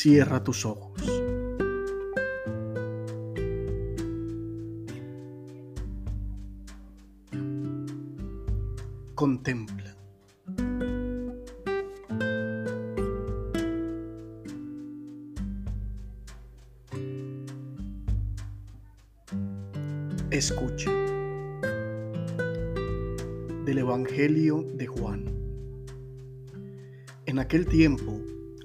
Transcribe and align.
Cierra 0.00 0.44
tus 0.44 0.64
ojos. 0.64 0.92
Contempla. 9.16 9.96
Escucha. 20.30 20.92
Del 23.64 23.78
Evangelio 23.78 24.62
de 24.62 24.86
Juan. 24.86 25.24
En 27.26 27.40
aquel 27.40 27.66
tiempo, 27.66 28.22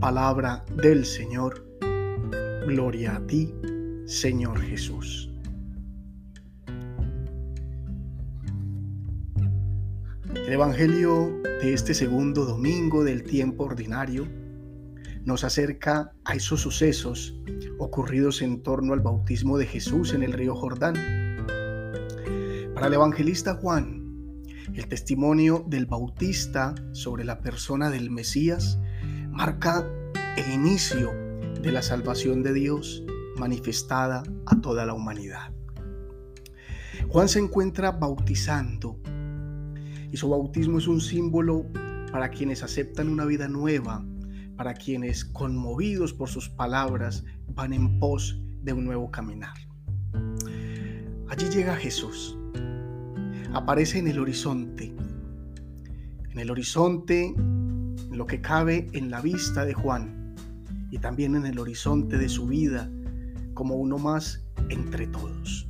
Palabra 0.00 0.62
del 0.82 1.06
Señor. 1.06 1.66
Gloria 2.66 3.16
a 3.16 3.26
ti, 3.26 3.54
Señor 4.04 4.60
Jesús. 4.60 5.30
El 10.34 10.52
Evangelio 10.52 11.40
de 11.62 11.72
este 11.72 11.94
segundo 11.94 12.44
domingo 12.44 13.04
del 13.04 13.22
tiempo 13.22 13.64
ordinario 13.64 14.28
nos 15.24 15.44
acerca 15.44 16.12
a 16.26 16.34
esos 16.34 16.60
sucesos 16.60 17.34
ocurridos 17.78 18.42
en 18.42 18.62
torno 18.62 18.92
al 18.92 19.00
bautismo 19.00 19.56
de 19.56 19.66
Jesús 19.66 20.12
en 20.12 20.22
el 20.22 20.34
río 20.34 20.54
Jordán. 20.54 20.94
Para 22.74 22.88
el 22.88 22.92
evangelista 22.92 23.54
Juan, 23.54 24.42
el 24.74 24.88
testimonio 24.88 25.64
del 25.66 25.86
bautista 25.86 26.74
sobre 26.92 27.24
la 27.24 27.40
persona 27.40 27.88
del 27.88 28.10
Mesías 28.10 28.78
marca 29.36 29.86
el 30.38 30.50
inicio 30.50 31.12
de 31.60 31.70
la 31.70 31.82
salvación 31.82 32.42
de 32.42 32.54
Dios 32.54 33.04
manifestada 33.36 34.22
a 34.46 34.60
toda 34.62 34.86
la 34.86 34.94
humanidad. 34.94 35.52
Juan 37.10 37.28
se 37.28 37.40
encuentra 37.40 37.92
bautizando 37.92 38.98
y 40.10 40.16
su 40.16 40.30
bautismo 40.30 40.78
es 40.78 40.88
un 40.88 41.02
símbolo 41.02 41.66
para 42.10 42.30
quienes 42.30 42.62
aceptan 42.62 43.10
una 43.10 43.26
vida 43.26 43.46
nueva, 43.46 44.02
para 44.56 44.72
quienes 44.72 45.26
conmovidos 45.26 46.14
por 46.14 46.30
sus 46.30 46.48
palabras 46.48 47.22
van 47.48 47.74
en 47.74 47.98
pos 47.98 48.40
de 48.62 48.72
un 48.72 48.86
nuevo 48.86 49.10
caminar. 49.10 49.54
Allí 51.28 51.50
llega 51.50 51.76
Jesús, 51.76 52.38
aparece 53.52 53.98
en 53.98 54.08
el 54.08 54.18
horizonte, 54.18 54.96
en 56.30 56.38
el 56.38 56.50
horizonte, 56.50 57.34
lo 58.16 58.26
que 58.26 58.40
cabe 58.40 58.88
en 58.92 59.10
la 59.10 59.20
vista 59.20 59.64
de 59.64 59.74
Juan 59.74 60.34
y 60.90 60.98
también 60.98 61.36
en 61.36 61.46
el 61.46 61.58
horizonte 61.58 62.16
de 62.16 62.28
su 62.28 62.46
vida 62.46 62.90
como 63.54 63.76
uno 63.76 63.98
más 63.98 64.44
entre 64.70 65.06
todos. 65.06 65.68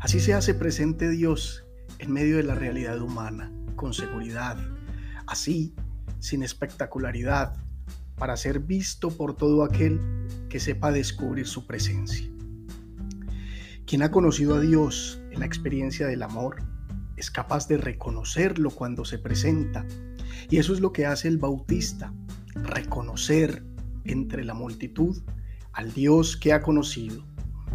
Así 0.00 0.20
se 0.20 0.34
hace 0.34 0.54
presente 0.54 1.10
Dios 1.10 1.64
en 1.98 2.12
medio 2.12 2.36
de 2.36 2.44
la 2.44 2.54
realidad 2.54 3.00
humana, 3.00 3.52
con 3.76 3.92
seguridad, 3.92 4.56
así, 5.26 5.74
sin 6.18 6.42
espectacularidad, 6.42 7.56
para 8.16 8.36
ser 8.36 8.60
visto 8.60 9.10
por 9.10 9.36
todo 9.36 9.64
aquel 9.64 10.00
que 10.48 10.60
sepa 10.60 10.92
descubrir 10.92 11.46
su 11.46 11.66
presencia. 11.66 12.28
Quien 13.86 14.02
ha 14.02 14.10
conocido 14.10 14.56
a 14.56 14.60
Dios 14.60 15.20
en 15.30 15.40
la 15.40 15.46
experiencia 15.46 16.06
del 16.06 16.22
amor 16.22 16.62
es 17.16 17.30
capaz 17.30 17.68
de 17.68 17.78
reconocerlo 17.78 18.70
cuando 18.70 19.04
se 19.04 19.18
presenta. 19.18 19.84
Y 20.50 20.58
eso 20.58 20.72
es 20.72 20.80
lo 20.80 20.92
que 20.92 21.06
hace 21.06 21.28
el 21.28 21.38
bautista, 21.38 22.12
reconocer 22.54 23.64
entre 24.04 24.44
la 24.44 24.54
multitud 24.54 25.16
al 25.72 25.92
Dios 25.92 26.36
que 26.36 26.52
ha 26.52 26.62
conocido, 26.62 27.24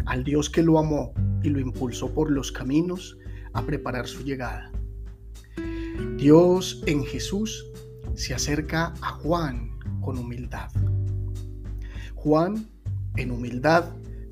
al 0.06 0.24
Dios 0.24 0.50
que 0.50 0.62
lo 0.62 0.78
amó 0.78 1.12
y 1.42 1.48
lo 1.48 1.60
impulsó 1.60 2.12
por 2.12 2.30
los 2.30 2.52
caminos 2.52 3.16
a 3.52 3.62
preparar 3.62 4.06
su 4.06 4.24
llegada. 4.24 4.70
Dios 6.16 6.82
en 6.86 7.04
Jesús 7.04 7.66
se 8.14 8.34
acerca 8.34 8.92
a 9.00 9.10
Juan 9.10 9.78
con 10.00 10.18
humildad. 10.18 10.70
Juan, 12.14 12.68
en 13.16 13.30
humildad, 13.30 13.84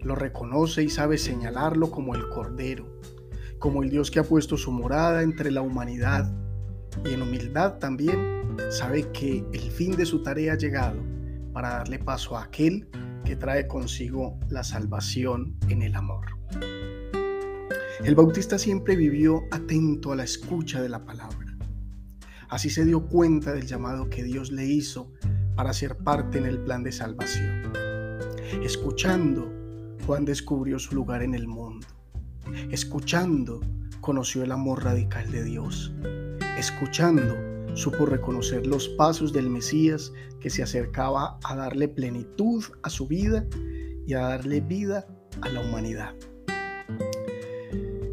lo 0.02 0.14
reconoce 0.14 0.82
y 0.82 0.88
sabe 0.88 1.18
señalarlo 1.18 1.90
como 1.90 2.14
el 2.14 2.28
Cordero, 2.28 3.00
como 3.58 3.82
el 3.82 3.90
Dios 3.90 4.10
que 4.10 4.18
ha 4.18 4.24
puesto 4.24 4.56
su 4.56 4.72
morada 4.72 5.22
entre 5.22 5.50
la 5.50 5.62
humanidad. 5.62 6.32
Y 7.04 7.14
en 7.14 7.22
humildad 7.22 7.78
también 7.78 8.56
sabe 8.70 9.10
que 9.12 9.44
el 9.52 9.70
fin 9.70 9.96
de 9.96 10.06
su 10.06 10.22
tarea 10.22 10.54
ha 10.54 10.56
llegado 10.56 11.00
para 11.52 11.70
darle 11.70 11.98
paso 11.98 12.36
a 12.36 12.44
aquel 12.44 12.88
que 13.24 13.36
trae 13.36 13.66
consigo 13.66 14.38
la 14.48 14.64
salvación 14.64 15.56
en 15.68 15.82
el 15.82 15.94
amor. 15.94 16.26
El 18.04 18.14
bautista 18.14 18.58
siempre 18.58 18.96
vivió 18.96 19.42
atento 19.50 20.12
a 20.12 20.16
la 20.16 20.24
escucha 20.24 20.82
de 20.82 20.88
la 20.88 21.04
palabra. 21.04 21.56
Así 22.48 22.68
se 22.68 22.84
dio 22.84 23.06
cuenta 23.06 23.52
del 23.52 23.66
llamado 23.66 24.10
que 24.10 24.24
Dios 24.24 24.50
le 24.50 24.66
hizo 24.66 25.12
para 25.54 25.72
ser 25.72 25.96
parte 25.98 26.38
en 26.38 26.46
el 26.46 26.58
plan 26.58 26.82
de 26.82 26.92
salvación. 26.92 27.72
Escuchando, 28.62 29.50
Juan 30.06 30.24
descubrió 30.24 30.78
su 30.78 30.94
lugar 30.94 31.22
en 31.22 31.34
el 31.34 31.46
mundo. 31.46 31.86
Escuchando, 32.70 33.60
conoció 34.00 34.42
el 34.42 34.52
amor 34.52 34.84
radical 34.84 35.30
de 35.30 35.44
Dios. 35.44 35.94
Escuchando, 36.58 37.36
supo 37.74 38.06
reconocer 38.06 38.66
los 38.66 38.88
pasos 38.90 39.32
del 39.32 39.48
Mesías 39.48 40.12
que 40.38 40.50
se 40.50 40.62
acercaba 40.62 41.38
a 41.44 41.56
darle 41.56 41.88
plenitud 41.88 42.62
a 42.82 42.90
su 42.90 43.06
vida 43.06 43.46
y 44.06 44.14
a 44.14 44.20
darle 44.20 44.60
vida 44.60 45.06
a 45.40 45.48
la 45.48 45.60
humanidad. 45.60 46.14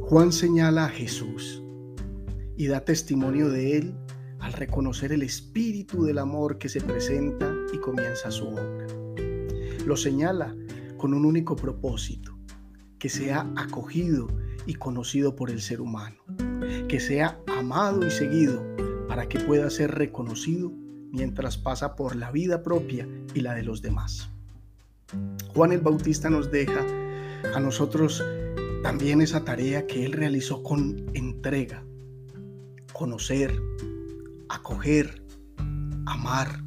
Juan 0.02 0.32
señala 0.32 0.86
a 0.86 0.90
Jesús 0.90 1.62
y 2.56 2.68
da 2.68 2.86
testimonio 2.86 3.50
de 3.50 3.78
él 3.78 3.96
al 4.40 4.54
reconocer 4.54 5.12
el 5.12 5.22
espíritu 5.22 6.04
del 6.04 6.18
amor 6.18 6.58
que 6.58 6.70
se 6.70 6.82
presenta 6.82 7.54
y 7.74 7.78
comienza 7.78 8.32
su 8.32 8.48
obra. 8.48 8.88
Lo 9.86 9.98
señala 9.98 10.56
con 10.98 11.14
un 11.14 11.26
único 11.26 11.56
propósito, 11.56 12.38
que 12.98 13.10
sea 13.10 13.52
acogido 13.56 14.28
y 14.66 14.76
conocido 14.76 15.36
por 15.36 15.50
el 15.50 15.62
ser 15.62 15.82
humano, 15.82 16.18
que 16.90 17.00
sea 17.00 17.40
amado 17.48 18.06
y 18.06 18.10
seguido 18.10 18.66
para 19.08 19.30
que 19.30 19.40
pueda 19.40 19.70
ser 19.70 19.92
reconocido 19.92 20.72
mientras 21.12 21.56
pasa 21.56 21.96
por 21.96 22.16
la 22.16 22.32
vida 22.32 22.64
propia 22.64 23.08
y 23.36 23.42
la 23.42 23.54
de 23.54 23.64
los 23.64 23.82
demás. 23.82 24.30
Juan 25.54 25.72
el 25.72 25.82
Bautista 25.82 26.30
nos 26.30 26.52
deja 26.52 26.84
a 27.54 27.60
nosotros 27.60 28.24
también 28.82 29.22
esa 29.22 29.46
tarea 29.46 29.86
que 29.86 30.04
Él 30.04 30.14
realizó 30.14 30.64
con 30.64 31.06
entrega, 31.14 31.84
conocer, 32.92 33.54
acoger, 34.50 35.24
amar, 36.08 36.64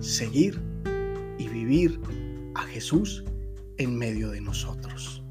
seguir 0.00 0.60
y 1.38 1.48
vivir 1.48 2.00
a 2.56 2.62
Jesús 2.62 3.24
en 3.78 3.96
medio 3.96 4.30
de 4.30 4.40
nosotros. 4.40 5.22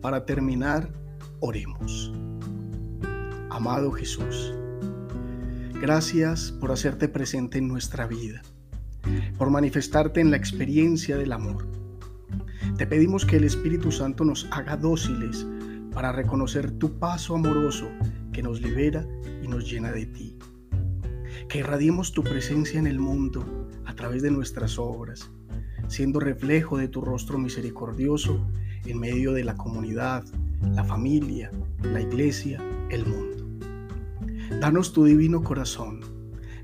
Para 0.00 0.26
terminar, 0.26 1.01
oremos. 1.42 2.12
Amado 3.50 3.90
Jesús, 3.90 4.54
gracias 5.80 6.52
por 6.52 6.72
hacerte 6.72 7.08
presente 7.08 7.58
en 7.58 7.68
nuestra 7.68 8.06
vida 8.06 8.42
por 9.36 9.50
manifestarte 9.50 10.20
en 10.20 10.30
la 10.30 10.36
experiencia 10.36 11.16
del 11.16 11.32
amor. 11.32 11.66
Te 12.76 12.86
pedimos 12.86 13.26
que 13.26 13.36
el 13.36 13.44
Espíritu 13.44 13.90
Santo 13.90 14.24
nos 14.24 14.46
haga 14.52 14.76
dóciles 14.76 15.44
para 15.92 16.12
reconocer 16.12 16.70
tu 16.78 16.98
paso 17.00 17.34
amoroso 17.34 17.88
que 18.32 18.42
nos 18.42 18.60
libera 18.60 19.04
y 19.42 19.48
nos 19.48 19.68
llena 19.68 19.90
de 19.90 20.06
ti. 20.06 20.38
Que 21.48 21.58
irradiemos 21.58 22.12
tu 22.12 22.22
presencia 22.22 22.78
en 22.78 22.86
el 22.86 23.00
mundo 23.00 23.68
a 23.84 23.94
través 23.94 24.22
de 24.22 24.30
nuestras 24.30 24.78
obras, 24.78 25.30
siendo 25.88 26.20
reflejo 26.20 26.78
de 26.78 26.86
tu 26.86 27.00
rostro 27.00 27.36
misericordioso 27.36 28.46
en 28.86 29.00
medio 29.00 29.32
de 29.32 29.42
la 29.42 29.56
comunidad, 29.56 30.24
la 30.74 30.84
familia, 30.84 31.50
la 31.82 32.00
iglesia, 32.00 32.60
el 32.90 33.04
mundo. 33.06 33.46
Danos 34.60 34.92
tu 34.92 35.04
divino 35.04 35.42
corazón 35.42 36.00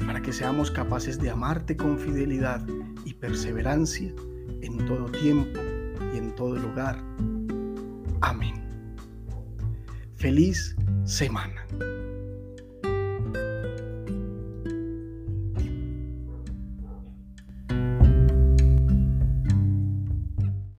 para 0.06 0.23
que 0.23 0.33
seamos 0.33 0.71
capaces 0.71 1.19
de 1.21 1.31
amarte 1.31 1.77
con 1.77 1.99
fidelidad 1.99 2.65
y 3.05 3.15
perseverancia 3.15 4.12
en 4.62 4.79
todo 4.87 5.11
tiempo 5.11 5.61
y 6.15 6.19
en 6.19 6.35
todo 6.35 6.56
lugar. 6.56 7.03
Amén. 8.21 8.55
Feliz 10.17 10.77
semana. 11.05 11.65